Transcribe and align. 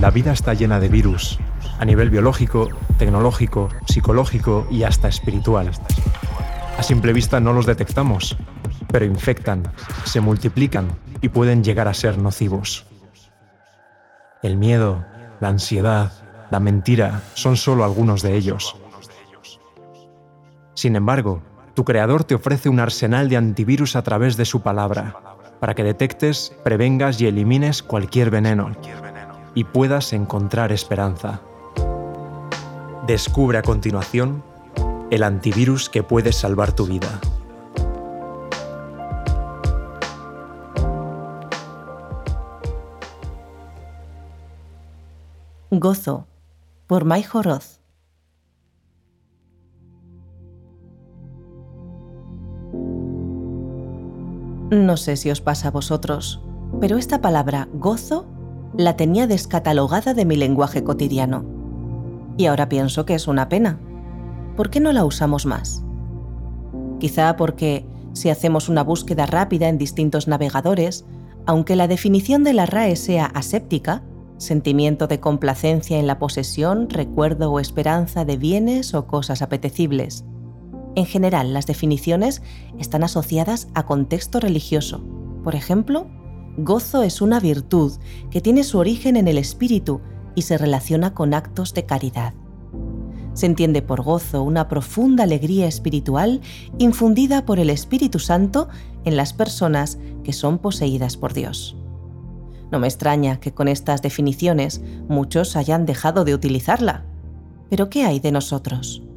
La 0.00 0.12
vida 0.12 0.30
está 0.30 0.54
llena 0.54 0.78
de 0.78 0.88
virus, 0.88 1.40
a 1.80 1.84
nivel 1.84 2.08
biológico, 2.08 2.68
tecnológico, 2.98 3.68
psicológico 3.88 4.64
y 4.70 4.84
hasta 4.84 5.08
espiritual. 5.08 5.72
A 6.78 6.82
simple 6.84 7.12
vista 7.12 7.40
no 7.40 7.52
los 7.52 7.66
detectamos, 7.66 8.36
pero 8.92 9.04
infectan, 9.04 9.64
se 10.04 10.20
multiplican 10.20 10.86
y 11.20 11.30
pueden 11.30 11.64
llegar 11.64 11.88
a 11.88 11.94
ser 11.94 12.16
nocivos. 12.16 12.86
El 14.40 14.56
miedo, 14.56 15.04
la 15.40 15.48
ansiedad, 15.48 16.12
la 16.52 16.60
mentira 16.60 17.22
son 17.34 17.56
solo 17.56 17.82
algunos 17.82 18.22
de 18.22 18.36
ellos. 18.36 18.76
Sin 20.74 20.94
embargo, 20.94 21.42
tu 21.74 21.84
creador 21.84 22.22
te 22.22 22.36
ofrece 22.36 22.68
un 22.68 22.78
arsenal 22.78 23.28
de 23.28 23.36
antivirus 23.36 23.96
a 23.96 24.02
través 24.02 24.36
de 24.36 24.44
su 24.44 24.62
palabra, 24.62 25.16
para 25.58 25.74
que 25.74 25.82
detectes, 25.82 26.54
prevengas 26.62 27.20
y 27.20 27.26
elimines 27.26 27.82
cualquier 27.82 28.30
veneno 28.30 28.76
y 29.54 29.64
puedas 29.64 30.12
encontrar 30.12 30.72
esperanza. 30.72 31.40
Descubre 33.06 33.58
a 33.58 33.62
continuación 33.62 34.42
el 35.10 35.22
antivirus 35.22 35.88
que 35.88 36.02
puede 36.02 36.32
salvar 36.32 36.72
tu 36.72 36.86
vida. 36.86 37.20
Gozo 45.70 46.26
por 46.86 47.04
Mai 47.04 47.22
Joroz. 47.22 47.78
No 54.70 54.98
sé 54.98 55.16
si 55.16 55.30
os 55.30 55.40
pasa 55.40 55.68
a 55.68 55.70
vosotros, 55.70 56.42
pero 56.80 56.98
esta 56.98 57.22
palabra 57.22 57.68
gozo 57.72 58.26
la 58.76 58.96
tenía 58.96 59.26
descatalogada 59.26 60.14
de 60.14 60.24
mi 60.24 60.36
lenguaje 60.36 60.84
cotidiano. 60.84 61.44
Y 62.36 62.46
ahora 62.46 62.68
pienso 62.68 63.04
que 63.04 63.14
es 63.14 63.26
una 63.26 63.48
pena. 63.48 63.78
¿Por 64.56 64.70
qué 64.70 64.80
no 64.80 64.92
la 64.92 65.04
usamos 65.04 65.46
más? 65.46 65.82
Quizá 67.00 67.36
porque 67.36 67.86
si 68.12 68.30
hacemos 68.30 68.68
una 68.68 68.82
búsqueda 68.82 69.26
rápida 69.26 69.68
en 69.68 69.78
distintos 69.78 70.28
navegadores, 70.28 71.04
aunque 71.46 71.76
la 71.76 71.88
definición 71.88 72.44
de 72.44 72.52
la 72.52 72.66
RAE 72.66 72.96
sea 72.96 73.26
aséptica, 73.26 74.02
sentimiento 74.36 75.06
de 75.06 75.20
complacencia 75.20 75.98
en 75.98 76.06
la 76.06 76.18
posesión, 76.18 76.90
recuerdo 76.90 77.50
o 77.52 77.60
esperanza 77.60 78.24
de 78.24 78.36
bienes 78.36 78.94
o 78.94 79.06
cosas 79.06 79.42
apetecibles. 79.42 80.24
En 80.94 81.06
general, 81.06 81.54
las 81.54 81.66
definiciones 81.66 82.42
están 82.78 83.04
asociadas 83.04 83.68
a 83.74 83.86
contexto 83.86 84.40
religioso. 84.40 85.04
Por 85.44 85.54
ejemplo, 85.54 86.08
gozo 86.58 87.02
es 87.02 87.22
una 87.22 87.40
virtud 87.40 87.92
que 88.30 88.40
tiene 88.40 88.64
su 88.64 88.78
origen 88.78 89.16
en 89.16 89.28
el 89.28 89.38
espíritu 89.38 90.00
y 90.34 90.42
se 90.42 90.58
relaciona 90.58 91.14
con 91.14 91.32
actos 91.32 91.72
de 91.72 91.86
caridad. 91.86 92.34
Se 93.34 93.46
entiende 93.46 93.82
por 93.82 94.02
gozo 94.02 94.42
una 94.42 94.66
profunda 94.66 95.22
alegría 95.22 95.68
espiritual 95.68 96.40
infundida 96.78 97.46
por 97.46 97.60
el 97.60 97.70
Espíritu 97.70 98.18
Santo 98.18 98.68
en 99.04 99.16
las 99.16 99.32
personas 99.32 99.98
que 100.24 100.32
son 100.32 100.58
poseídas 100.58 101.16
por 101.16 101.34
Dios. 101.34 101.76
No 102.72 102.80
me 102.80 102.88
extraña 102.88 103.38
que 103.38 103.54
con 103.54 103.68
estas 103.68 104.02
definiciones 104.02 104.82
muchos 105.08 105.54
hayan 105.54 105.86
dejado 105.86 106.24
de 106.24 106.34
utilizarla. 106.34 107.04
Pero 107.70 107.88
¿qué 107.88 108.04
hay 108.04 108.18
de 108.18 108.32
nosotros? 108.32 109.07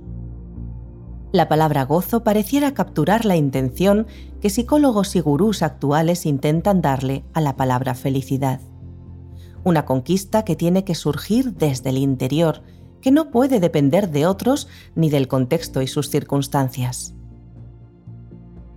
La 1.31 1.47
palabra 1.47 1.85
gozo 1.85 2.23
pareciera 2.23 2.73
capturar 2.73 3.25
la 3.25 3.37
intención 3.37 4.05
que 4.41 4.49
psicólogos 4.49 5.15
y 5.15 5.21
gurús 5.21 5.61
actuales 5.61 6.25
intentan 6.25 6.81
darle 6.81 7.23
a 7.33 7.41
la 7.41 7.55
palabra 7.55 7.95
felicidad. 7.95 8.59
Una 9.63 9.85
conquista 9.85 10.43
que 10.43 10.55
tiene 10.55 10.83
que 10.83 10.95
surgir 10.95 11.53
desde 11.53 11.91
el 11.91 11.97
interior, 11.97 12.63
que 12.99 13.11
no 13.11 13.31
puede 13.31 13.59
depender 13.59 14.09
de 14.09 14.25
otros 14.25 14.67
ni 14.95 15.09
del 15.09 15.27
contexto 15.27 15.81
y 15.81 15.87
sus 15.87 16.09
circunstancias. 16.09 17.13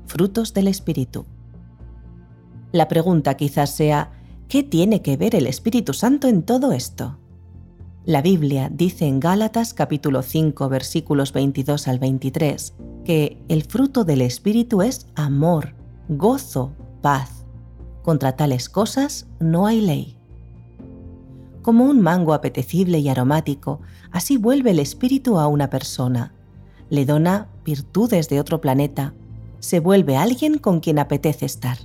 Frutos 0.07 0.55
del 0.55 0.69
Espíritu. 0.69 1.27
La 2.71 2.87
pregunta 2.89 3.37
quizás 3.37 3.71
sea, 3.71 4.13
¿Qué 4.49 4.63
tiene 4.63 5.03
que 5.03 5.17
ver 5.17 5.35
el 5.35 5.47
Espíritu 5.47 5.95
Santo 5.95 6.29
en 6.29 6.43
todo 6.43 6.73
esto? 6.73 7.19
La 8.07 8.21
Biblia 8.21 8.69
dice 8.71 9.07
en 9.07 9.19
Gálatas 9.19 9.73
capítulo 9.73 10.21
5 10.21 10.69
versículos 10.69 11.33
22 11.33 11.89
al 11.89 11.99
23 11.99 12.75
que 13.03 13.43
el 13.49 13.63
fruto 13.63 14.05
del 14.05 14.21
Espíritu 14.21 14.83
es 14.83 15.07
amor, 15.15 15.75
gozo, 16.11 16.75
paz. 17.01 17.47
Contra 18.03 18.37
tales 18.37 18.69
cosas 18.69 19.27
no 19.41 19.67
hay 19.67 19.81
ley. 19.81 20.19
Como 21.63 21.87
un 21.87 22.03
mango 22.03 22.35
apetecible 22.35 22.99
y 22.99 23.09
aromático, 23.09 23.81
así 24.11 24.37
vuelve 24.37 24.73
el 24.73 24.81
Espíritu 24.81 25.39
a 25.39 25.47
una 25.47 25.71
persona. 25.71 26.35
Le 26.91 27.07
dona 27.07 27.49
virtudes 27.65 28.29
de 28.29 28.39
otro 28.39 28.61
planeta. 28.61 29.15
Se 29.61 29.81
vuelve 29.81 30.19
alguien 30.19 30.59
con 30.59 30.81
quien 30.81 30.99
apetece 30.99 31.47
estar. 31.47 31.79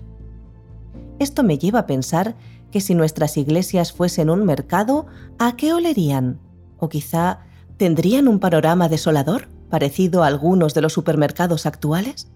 Esto 1.18 1.44
me 1.44 1.58
lleva 1.58 1.80
a 1.80 1.88
pensar 1.88 2.36
que 2.72 2.82
si 2.82 2.96
nuestras 2.96 3.38
iglesias 3.38 3.92
fuesen 3.92 4.30
un 4.30 4.46
mercado, 4.46 5.08
¿a 5.38 5.56
qué 5.56 5.74
olerían? 5.74 6.40
O 6.78 6.90
quizá 6.90 7.40
tendrían 7.78 8.28
un 8.28 8.40
panorama 8.40 8.90
desolador, 8.90 9.48
parecido 9.70 10.24
a 10.24 10.28
algunos 10.28 10.74
de 10.74 10.82
los 10.82 10.94
supermercados 10.94 11.66
actuales. 11.66 12.32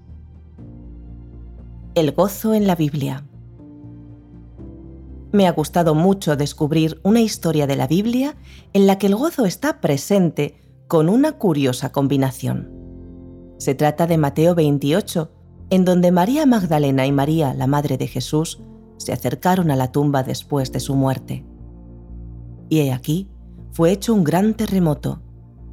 El 1.95 2.11
gozo 2.11 2.53
en 2.53 2.67
la 2.67 2.75
Biblia. 2.75 3.25
Me 5.31 5.47
ha 5.47 5.51
gustado 5.51 5.95
mucho 5.95 6.35
descubrir 6.35 6.99
una 7.03 7.22
historia 7.22 7.66
de 7.66 7.75
la 7.75 7.88
Biblia 7.88 8.35
en 8.73 8.85
la 8.85 8.97
que 8.99 9.07
el 9.07 9.16
gozo 9.16 9.45
está 9.45 9.81
presente 9.81 10.61
con 10.88 11.09
una 11.09 11.33
curiosa 11.33 11.91
combinación. 11.91 12.72
Se 13.57 13.73
trata 13.73 14.05
de 14.05 14.17
Mateo 14.17 14.53
28, 14.53 15.31
en 15.72 15.85
donde 15.85 16.11
María 16.11 16.45
Magdalena 16.45 17.07
y 17.07 17.11
María, 17.11 17.53
la 17.53 17.66
Madre 17.66 17.97
de 17.97 18.07
Jesús, 18.07 18.61
se 18.97 19.13
acercaron 19.13 19.71
a 19.71 19.75
la 19.75 19.91
tumba 19.91 20.23
después 20.23 20.71
de 20.71 20.79
su 20.79 20.95
muerte. 20.95 21.45
Y 22.69 22.79
he 22.79 22.93
aquí, 22.93 23.29
fue 23.71 23.91
hecho 23.91 24.13
un 24.13 24.23
gran 24.23 24.53
terremoto, 24.53 25.21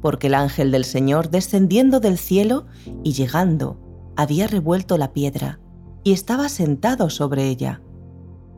porque 0.01 0.27
el 0.27 0.33
ángel 0.33 0.71
del 0.71 0.85
Señor, 0.85 1.29
descendiendo 1.29 1.99
del 1.99 2.17
cielo 2.17 2.65
y 3.03 3.13
llegando, 3.13 3.79
había 4.15 4.47
revuelto 4.47 4.97
la 4.97 5.13
piedra 5.13 5.59
y 6.03 6.11
estaba 6.11 6.49
sentado 6.49 7.09
sobre 7.09 7.47
ella. 7.47 7.81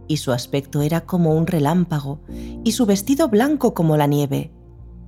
Y 0.08 0.18
su 0.18 0.32
aspecto 0.32 0.82
era 0.82 1.02
como 1.02 1.36
un 1.36 1.48
relámpago, 1.48 2.22
y 2.64 2.72
su 2.74 2.86
vestido 2.86 3.30
blanco 3.30 3.74
como 3.74 3.98
la 3.98 4.08
nieve. 4.08 4.52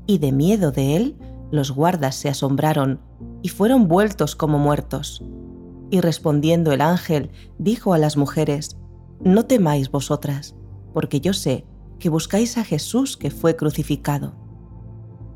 Y 0.05 0.19
de 0.19 0.31
miedo 0.31 0.72
de 0.72 0.95
él, 0.95 1.17
los 1.51 1.72
guardas 1.72 2.16
se 2.16 2.29
asombraron 2.29 2.99
y 3.41 3.49
fueron 3.49 3.87
vueltos 3.87 4.35
como 4.35 4.57
muertos. 4.57 5.23
Y 5.89 6.01
respondiendo 6.01 6.72
el 6.72 6.81
ángel, 6.81 7.31
dijo 7.57 7.93
a 7.93 7.97
las 7.97 8.17
mujeres, 8.17 8.77
no 9.20 9.46
temáis 9.46 9.90
vosotras, 9.90 10.56
porque 10.94 11.22
yo 11.22 11.34
sé 11.34 11.66
que 12.00 12.09
buscáis 12.09 12.58
a 12.58 12.64
Jesús 12.64 13.18
que 13.18 13.31
fue 13.31 13.56
crucificado. 13.56 14.36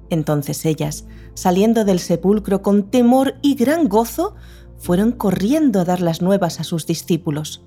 Entonces 0.10 0.66
ellas, 0.66 1.06
saliendo 1.34 1.86
del 1.86 2.00
sepulcro 2.00 2.62
con 2.62 2.90
temor 2.90 3.36
y 3.42 3.56
gran 3.56 3.88
gozo, 3.88 4.36
fueron 4.78 5.12
corriendo 5.12 5.80
a 5.80 5.86
dar 5.86 6.02
las 6.02 6.22
nuevas 6.22 6.60
a 6.60 6.64
sus 6.64 6.86
discípulos. 6.86 7.66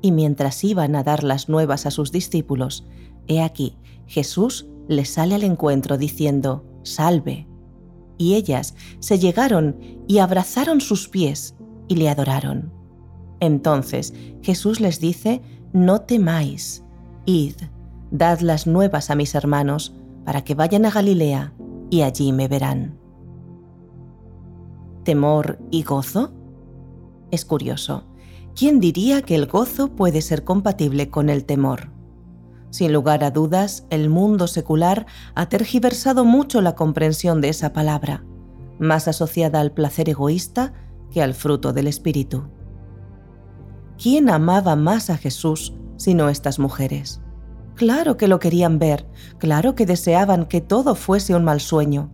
Y 0.00 0.12
mientras 0.12 0.62
iban 0.64 0.96
a 0.96 1.02
dar 1.02 1.24
las 1.24 1.48
nuevas 1.48 1.86
a 1.86 1.90
sus 1.90 2.12
discípulos, 2.12 2.86
he 3.26 3.42
aquí, 3.42 3.76
Jesús 4.06 4.66
les 4.88 5.10
sale 5.10 5.34
al 5.34 5.44
encuentro 5.44 5.96
diciendo, 5.98 6.64
Salve. 6.82 7.48
Y 8.18 8.34
ellas 8.34 8.74
se 9.00 9.18
llegaron 9.18 10.04
y 10.06 10.18
abrazaron 10.18 10.80
sus 10.80 11.08
pies 11.08 11.56
y 11.88 11.96
le 11.96 12.08
adoraron. 12.08 12.73
Entonces 13.44 14.14
Jesús 14.42 14.80
les 14.80 15.00
dice, 15.00 15.42
no 15.74 16.00
temáis, 16.00 16.82
id, 17.26 17.56
dad 18.10 18.40
las 18.40 18.66
nuevas 18.66 19.10
a 19.10 19.14
mis 19.14 19.34
hermanos, 19.34 19.94
para 20.24 20.42
que 20.42 20.54
vayan 20.54 20.86
a 20.86 20.90
Galilea 20.90 21.52
y 21.90 22.00
allí 22.00 22.32
me 22.32 22.48
verán. 22.48 22.98
¿Temor 25.04 25.58
y 25.70 25.82
gozo? 25.82 26.32
Es 27.30 27.44
curioso. 27.44 28.06
¿Quién 28.56 28.80
diría 28.80 29.20
que 29.20 29.34
el 29.34 29.46
gozo 29.46 29.94
puede 29.94 30.22
ser 30.22 30.44
compatible 30.44 31.10
con 31.10 31.28
el 31.28 31.44
temor? 31.44 31.90
Sin 32.70 32.92
lugar 32.92 33.22
a 33.22 33.30
dudas, 33.30 33.86
el 33.90 34.08
mundo 34.08 34.46
secular 34.46 35.06
ha 35.34 35.50
tergiversado 35.50 36.24
mucho 36.24 36.62
la 36.62 36.74
comprensión 36.74 37.42
de 37.42 37.50
esa 37.50 37.74
palabra, 37.74 38.24
más 38.78 39.06
asociada 39.06 39.60
al 39.60 39.72
placer 39.72 40.08
egoísta 40.08 40.72
que 41.10 41.22
al 41.22 41.34
fruto 41.34 41.72
del 41.74 41.88
espíritu. 41.88 42.44
¿Quién 44.00 44.28
amaba 44.30 44.76
más 44.76 45.10
a 45.10 45.16
Jesús 45.16 45.74
sino 45.96 46.28
estas 46.28 46.58
mujeres? 46.58 47.20
Claro 47.74 48.16
que 48.16 48.28
lo 48.28 48.38
querían 48.38 48.78
ver, 48.78 49.06
claro 49.38 49.74
que 49.74 49.86
deseaban 49.86 50.46
que 50.46 50.60
todo 50.60 50.94
fuese 50.94 51.34
un 51.34 51.44
mal 51.44 51.60
sueño. 51.60 52.10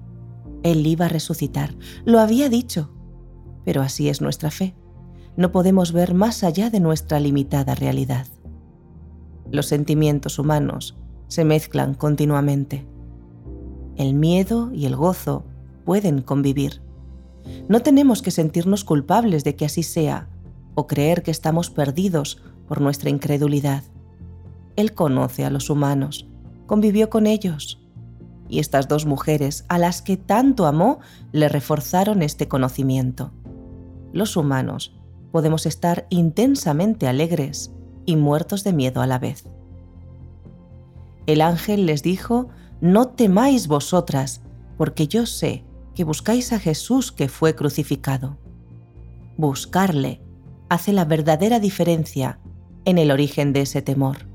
Él 0.62 0.86
iba 0.86 1.06
a 1.06 1.08
resucitar, 1.08 1.74
lo 2.04 2.18
había 2.18 2.48
dicho. 2.48 2.90
Pero 3.64 3.82
así 3.82 4.08
es 4.08 4.20
nuestra 4.20 4.50
fe. 4.50 4.74
No 5.36 5.52
podemos 5.52 5.92
ver 5.92 6.14
más 6.14 6.44
allá 6.44 6.70
de 6.70 6.80
nuestra 6.80 7.20
limitada 7.20 7.74
realidad. 7.74 8.26
Los 9.50 9.66
sentimientos 9.66 10.38
humanos 10.38 10.96
se 11.28 11.44
mezclan 11.44 11.94
continuamente. 11.94 12.86
El 13.96 14.14
miedo 14.14 14.70
y 14.72 14.86
el 14.86 14.96
gozo 14.96 15.44
pueden 15.84 16.22
convivir. 16.22 16.82
No 17.68 17.80
tenemos 17.80 18.22
que 18.22 18.30
sentirnos 18.30 18.84
culpables 18.84 19.44
de 19.44 19.56
que 19.56 19.66
así 19.66 19.82
sea 19.82 20.28
o 20.74 20.86
creer 20.86 21.22
que 21.22 21.30
estamos 21.30 21.70
perdidos 21.70 22.42
por 22.68 22.80
nuestra 22.80 23.10
incredulidad. 23.10 23.82
Él 24.76 24.94
conoce 24.94 25.44
a 25.44 25.50
los 25.50 25.70
humanos, 25.70 26.28
convivió 26.66 27.10
con 27.10 27.26
ellos. 27.26 27.80
Y 28.48 28.58
estas 28.58 28.88
dos 28.88 29.06
mujeres, 29.06 29.64
a 29.68 29.78
las 29.78 30.02
que 30.02 30.16
tanto 30.16 30.66
amó, 30.66 31.00
le 31.32 31.48
reforzaron 31.48 32.22
este 32.22 32.48
conocimiento. 32.48 33.32
Los 34.12 34.36
humanos 34.36 34.96
podemos 35.30 35.66
estar 35.66 36.06
intensamente 36.10 37.06
alegres 37.06 37.72
y 38.06 38.16
muertos 38.16 38.64
de 38.64 38.72
miedo 38.72 39.02
a 39.02 39.06
la 39.06 39.18
vez. 39.18 39.44
El 41.26 41.42
ángel 41.42 41.86
les 41.86 42.02
dijo, 42.02 42.48
No 42.80 43.08
temáis 43.08 43.68
vosotras, 43.68 44.40
porque 44.76 45.06
yo 45.06 45.26
sé 45.26 45.64
que 45.94 46.04
buscáis 46.04 46.52
a 46.52 46.58
Jesús 46.58 47.12
que 47.12 47.28
fue 47.28 47.54
crucificado. 47.54 48.38
Buscarle 49.36 50.22
hace 50.70 50.92
la 50.92 51.04
verdadera 51.04 51.58
diferencia 51.60 52.38
en 52.84 52.96
el 52.96 53.10
origen 53.10 53.52
de 53.52 53.62
ese 53.62 53.82
temor. 53.82 54.28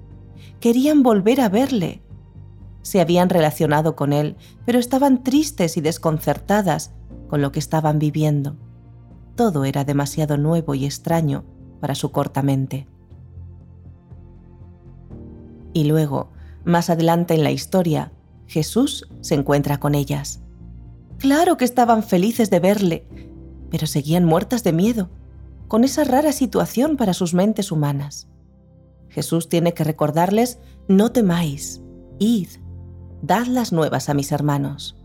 Querían 0.59 1.01
volver 1.01 1.39
a 1.41 1.49
verle. 1.49 2.03
Se 2.81 3.01
habían 3.01 3.29
relacionado 3.29 3.95
con 3.95 4.13
él, 4.13 4.35
pero 4.65 4.77
estaban 4.77 5.23
tristes 5.23 5.77
y 5.77 5.81
desconcertadas 5.81 6.93
con 7.29 7.41
lo 7.41 7.51
que 7.51 7.59
estaban 7.59 7.99
viviendo. 7.99 8.57
Todo 9.35 9.63
era 9.63 9.85
demasiado 9.85 10.37
nuevo 10.37 10.75
y 10.75 10.85
extraño 10.85 11.45
para 11.79 11.95
su 11.95 12.11
corta 12.11 12.41
mente. 12.41 12.85
Y 15.73 15.85
luego, 15.85 16.31
más 16.65 16.89
adelante 16.89 17.33
en 17.33 17.43
la 17.43 17.51
historia, 17.51 18.11
Jesús 18.45 19.07
se 19.21 19.35
encuentra 19.35 19.79
con 19.79 19.95
ellas. 19.95 20.41
Claro 21.17 21.55
que 21.55 21.65
estaban 21.65 22.03
felices 22.03 22.49
de 22.49 22.59
verle, 22.59 23.07
pero 23.71 23.87
seguían 23.87 24.25
muertas 24.25 24.63
de 24.63 24.73
miedo, 24.73 25.09
con 25.67 25.83
esa 25.83 26.03
rara 26.03 26.31
situación 26.31 26.97
para 26.97 27.13
sus 27.13 27.33
mentes 27.33 27.71
humanas. 27.71 28.29
Jesús 29.09 29.49
tiene 29.49 29.73
que 29.73 29.83
recordarles, 29.83 30.59
no 30.87 31.11
temáis, 31.11 31.81
id, 32.19 32.49
dad 33.21 33.47
las 33.47 33.71
nuevas 33.71 34.09
a 34.09 34.13
mis 34.13 34.31
hermanos. 34.31 34.97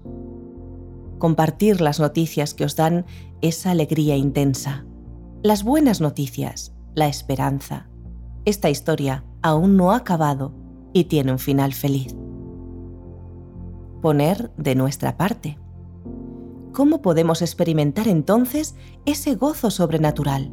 Compartir 1.18 1.80
las 1.80 2.00
noticias 2.00 2.54
que 2.54 2.64
os 2.64 2.76
dan 2.76 3.06
esa 3.40 3.70
alegría 3.70 4.16
intensa. 4.16 4.84
Las 5.42 5.62
buenas 5.64 6.00
noticias, 6.00 6.74
la 6.94 7.08
esperanza. 7.08 7.88
Esta 8.44 8.70
historia 8.70 9.24
aún 9.42 9.76
no 9.76 9.92
ha 9.92 9.96
acabado 9.96 10.54
y 10.92 11.04
tiene 11.04 11.32
un 11.32 11.38
final 11.38 11.72
feliz. 11.72 12.14
Poner 14.02 14.50
de 14.56 14.74
nuestra 14.74 15.16
parte. 15.16 15.58
¿Cómo 16.72 17.02
podemos 17.02 17.42
experimentar 17.42 18.08
entonces 18.08 18.74
ese 19.04 19.34
gozo 19.34 19.70
sobrenatural? 19.70 20.52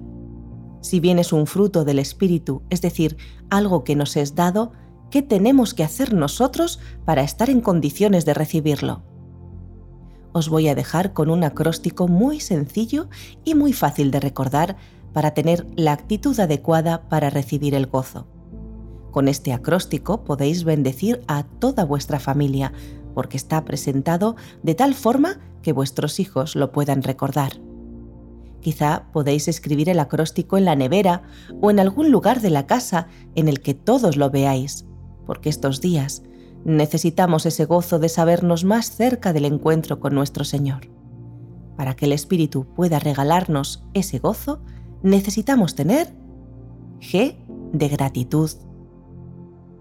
Si 0.81 0.99
bien 0.99 1.19
es 1.19 1.33
un 1.33 1.47
fruto 1.47 1.85
del 1.85 1.99
Espíritu, 1.99 2.63
es 2.69 2.81
decir, 2.81 3.17
algo 3.49 3.83
que 3.83 3.95
nos 3.95 4.15
es 4.15 4.35
dado, 4.35 4.71
¿qué 5.11 5.21
tenemos 5.21 5.73
que 5.73 5.83
hacer 5.83 6.13
nosotros 6.13 6.79
para 7.05 7.23
estar 7.23 7.49
en 7.49 7.61
condiciones 7.61 8.25
de 8.25 8.33
recibirlo? 8.33 9.03
os 10.37 10.49
voy 10.49 10.67
a 10.67 10.75
dejar 10.75 11.13
con 11.13 11.29
un 11.29 11.43
acróstico 11.43 12.07
muy 12.07 12.39
sencillo 12.39 13.09
y 13.43 13.55
muy 13.55 13.73
fácil 13.73 14.11
de 14.11 14.19
recordar 14.19 14.77
para 15.11 15.33
tener 15.33 15.65
la 15.75 15.93
actitud 15.93 16.39
adecuada 16.39 17.09
para 17.09 17.29
recibir 17.29 17.73
el 17.73 17.87
gozo. 17.87 18.27
Con 19.11 19.27
este 19.27 19.51
acróstico 19.51 20.23
podéis 20.23 20.63
bendecir 20.63 21.21
a 21.27 21.43
toda 21.43 21.85
vuestra 21.85 22.19
familia, 22.19 22.71
porque 23.15 23.37
está 23.37 23.65
presentado 23.65 24.35
de 24.61 24.75
tal 24.75 24.93
forma 24.93 25.39
que 25.67 25.73
vuestros 25.73 26.21
hijos 26.21 26.55
lo 26.55 26.71
puedan 26.71 27.03
recordar. 27.03 27.59
Quizá 28.61 29.09
podéis 29.11 29.49
escribir 29.49 29.89
el 29.89 29.99
acróstico 29.99 30.57
en 30.57 30.63
la 30.63 30.77
nevera 30.77 31.23
o 31.61 31.69
en 31.69 31.81
algún 31.81 32.09
lugar 32.09 32.39
de 32.39 32.49
la 32.49 32.65
casa 32.65 33.09
en 33.35 33.49
el 33.49 33.59
que 33.59 33.73
todos 33.73 34.15
lo 34.15 34.29
veáis, 34.29 34.85
porque 35.25 35.49
estos 35.49 35.81
días 35.81 36.23
necesitamos 36.63 37.45
ese 37.45 37.65
gozo 37.65 37.99
de 37.99 38.07
sabernos 38.07 38.63
más 38.63 38.91
cerca 38.91 39.33
del 39.33 39.43
encuentro 39.43 39.99
con 39.99 40.15
nuestro 40.15 40.45
Señor. 40.45 40.89
Para 41.75 41.97
que 41.97 42.05
el 42.05 42.13
Espíritu 42.13 42.65
pueda 42.73 42.99
regalarnos 42.99 43.83
ese 43.93 44.19
gozo, 44.19 44.61
necesitamos 45.03 45.75
tener 45.75 46.15
G 47.01 47.35
de 47.73 47.89
gratitud, 47.89 48.51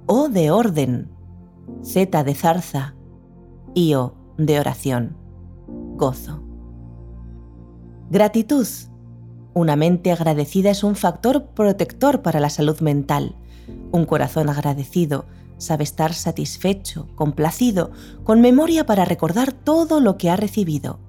O 0.06 0.29
de 0.29 0.50
orden, 0.50 1.12
Z 1.85 2.25
de 2.25 2.35
zarza 2.35 2.97
y 3.73 3.94
de 4.37 4.59
oración, 4.59 5.25
gozo. 5.97 6.43
Gratitud. 8.11 8.67
Una 9.55 9.75
mente 9.75 10.13
agradecida 10.13 10.71
es 10.71 10.85
un 10.85 10.95
factor 10.95 11.47
protector 11.47 12.23
para 12.23 12.41
la 12.41 12.51
salud 12.51 12.81
mental. 12.81 13.35
Un 13.91 14.05
corazón 14.05 14.49
agradecido 14.49 15.25
sabe 15.59 15.85
estar 15.85 16.13
satisfecho, 16.13 17.09
complacido, 17.15 17.91
con 18.23 18.41
memoria 18.41 18.85
para 18.85 19.05
recordar 19.07 19.53
todo 19.53 20.01
lo 20.01 20.19
que 20.19 20.29
ha 20.29 20.37
recibido. 20.37 21.01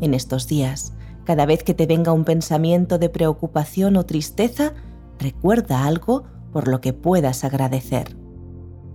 En 0.00 0.14
estos 0.14 0.46
días, 0.46 0.92
cada 1.24 1.46
vez 1.46 1.64
que 1.64 1.74
te 1.74 1.86
venga 1.86 2.12
un 2.12 2.24
pensamiento 2.24 2.98
de 2.98 3.08
preocupación 3.08 3.96
o 3.96 4.04
tristeza, 4.04 4.74
recuerda 5.18 5.86
algo 5.86 6.24
por 6.52 6.68
lo 6.68 6.80
que 6.80 6.92
puedas 6.92 7.44
agradecer. 7.44 8.16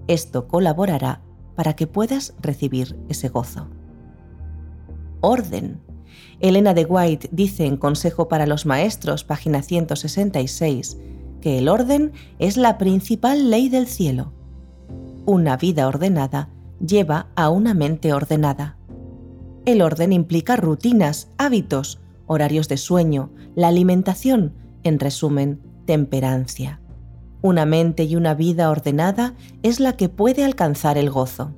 Esto 0.08 0.48
colaborará 0.48 1.22
para 1.56 1.75
que 1.75 1.88
puedas 1.88 2.36
recibir 2.40 2.98
ese 3.10 3.30
gozo. 3.30 3.68
Orden. 5.22 5.81
Elena 6.40 6.74
de 6.74 6.86
White 6.86 7.30
dice 7.31 7.66
en 7.66 7.78
Consejo 7.78 8.28
para 8.28 8.46
los 8.46 8.66
Maestros, 8.66 9.24
página 9.24 9.62
166, 9.62 10.98
que 11.42 11.58
el 11.58 11.68
orden 11.68 12.12
es 12.40 12.58
la 12.58 12.78
principal 12.78 13.50
ley 13.50 13.69
del 13.69 13.88
cielo 13.88 14.34
una 15.28 15.58
vida 15.58 15.90
ordenada 15.90 16.48
lleva 16.80 17.28
a 17.36 17.50
una 17.50 17.74
mente 17.74 18.14
ordenada. 18.14 18.78
El 19.66 19.81
orden 19.81 20.14
implica 20.14 20.56
rutinas, 20.56 21.28
hábitos, 21.38 22.00
horarios 22.28 22.69
de 22.69 22.78
sueño, 22.78 23.30
la 23.54 23.68
alimentación, 23.68 24.54
en 24.84 25.02
resumen, 25.02 25.60
temperancia. 25.86 26.80
Una 27.42 27.66
mente 27.66 28.06
y 28.06 28.16
una 28.16 28.36
vida 28.36 28.69
ordenada 28.69 29.36
es 29.64 29.81
la 29.81 29.98
que 29.98 30.08
puede 30.08 30.46
alcanzar 30.46 30.98
el 30.98 31.09
gozo. 31.09 31.54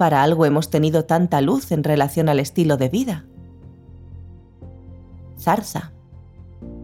Para 0.00 0.22
algo 0.22 0.46
hemos 0.46 0.70
tenido 0.70 1.04
tanta 1.04 1.42
luz 1.42 1.72
en 1.72 1.84
relación 1.84 2.30
al 2.30 2.40
estilo 2.40 2.78
de 2.78 2.88
vida. 2.88 3.26
Zarza. 5.38 5.92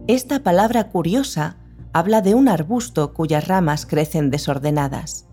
Esta 0.05 0.43
palabra 0.43 0.89
curiosa 0.89 1.57
habla 1.93 2.21
de 2.21 2.35
un 2.35 2.47
arbusto 2.47 3.15
cuyas 3.15 3.47
ramas 3.47 3.87
crecen 3.87 4.29
desordenadas. 4.29 5.25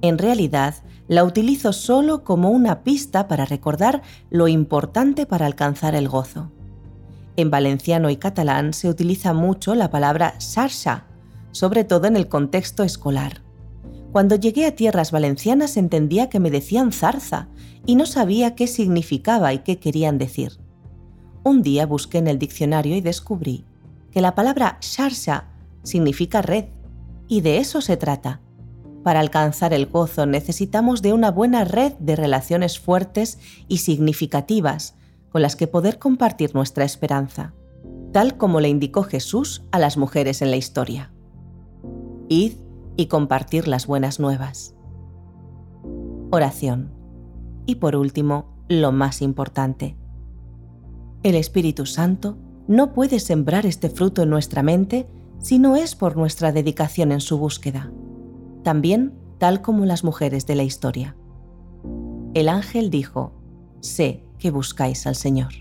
En 0.00 0.18
realidad, 0.18 0.74
la 1.06 1.22
utilizo 1.22 1.72
solo 1.72 2.24
como 2.24 2.50
una 2.50 2.82
pista 2.82 3.28
para 3.28 3.44
recordar 3.44 4.02
lo 4.28 4.48
importante 4.48 5.24
para 5.24 5.46
alcanzar 5.46 5.94
el 5.94 6.08
gozo. 6.08 6.50
En 7.36 7.52
valenciano 7.52 8.10
y 8.10 8.16
catalán 8.16 8.74
se 8.74 8.88
utiliza 8.88 9.32
mucho 9.32 9.76
la 9.76 9.90
palabra 9.90 10.34
sarsa, 10.40 11.04
sobre 11.52 11.84
todo 11.84 12.08
en 12.08 12.16
el 12.16 12.26
contexto 12.26 12.82
escolar. 12.82 13.42
Cuando 14.12 14.36
llegué 14.36 14.66
a 14.66 14.76
tierras 14.76 15.10
valencianas 15.10 15.76
entendía 15.76 16.28
que 16.28 16.38
me 16.38 16.50
decían 16.50 16.92
zarza 16.92 17.48
y 17.86 17.96
no 17.96 18.04
sabía 18.04 18.54
qué 18.54 18.66
significaba 18.66 19.54
y 19.54 19.60
qué 19.60 19.78
querían 19.78 20.18
decir. 20.18 20.52
Un 21.42 21.62
día 21.62 21.86
busqué 21.86 22.18
en 22.18 22.28
el 22.28 22.38
diccionario 22.38 22.94
y 22.94 23.00
descubrí 23.00 23.64
que 24.10 24.20
la 24.20 24.34
palabra 24.34 24.76
sarsa 24.80 25.48
significa 25.82 26.42
red, 26.42 26.66
y 27.26 27.40
de 27.40 27.56
eso 27.56 27.80
se 27.80 27.96
trata, 27.96 28.42
para 29.02 29.20
alcanzar 29.20 29.72
el 29.74 29.86
gozo 29.86 30.26
necesitamos 30.26 31.02
de 31.02 31.12
una 31.12 31.30
buena 31.30 31.64
red 31.64 31.92
de 31.94 32.14
relaciones 32.14 32.78
fuertes 32.78 33.38
y 33.66 33.78
significativas 33.78 34.94
con 35.30 35.42
las 35.42 35.56
que 35.56 35.66
poder 35.66 35.98
compartir 35.98 36.54
nuestra 36.54 36.84
esperanza, 36.84 37.54
tal 38.12 38.36
como 38.36 38.60
le 38.60 38.68
indicó 38.68 39.02
Jesús 39.02 39.64
a 39.72 39.78
las 39.78 39.96
mujeres 39.96 40.42
en 40.42 40.50
la 40.50 40.56
historia. 40.56 41.10
Id 42.28 42.52
y 42.96 43.06
compartir 43.06 43.68
las 43.68 43.86
buenas 43.86 44.20
nuevas. 44.20 44.74
Oración. 46.30 46.92
Y 47.66 47.76
por 47.76 47.96
último, 47.96 48.64
lo 48.68 48.92
más 48.92 49.22
importante. 49.22 49.96
El 51.22 51.34
Espíritu 51.34 51.86
Santo 51.86 52.38
no 52.66 52.92
puede 52.92 53.20
sembrar 53.20 53.66
este 53.66 53.90
fruto 53.90 54.22
en 54.22 54.30
nuestra 54.30 54.62
mente 54.62 55.08
si 55.38 55.58
no 55.58 55.76
es 55.76 55.94
por 55.94 56.16
nuestra 56.16 56.52
dedicación 56.52 57.12
en 57.12 57.20
su 57.20 57.38
búsqueda 57.38 57.92
también 58.62 59.14
tal 59.38 59.60
como 59.60 59.84
las 59.84 60.04
mujeres 60.04 60.46
de 60.46 60.54
la 60.54 60.62
historia. 60.62 61.16
El 62.34 62.48
ángel 62.48 62.90
dijo, 62.90 63.32
sé 63.80 64.24
que 64.38 64.50
buscáis 64.50 65.06
al 65.06 65.16
Señor. 65.16 65.52